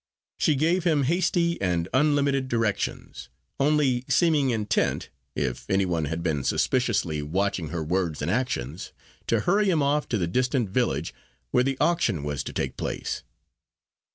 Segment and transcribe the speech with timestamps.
[0.39, 6.43] She gave him hasty and unlimited directions, only seeming intent if any one had been
[6.43, 8.93] suspiciously watching her words and actions
[9.27, 11.13] to hurry him off to the distant village,
[11.51, 13.21] where the auction was to take place.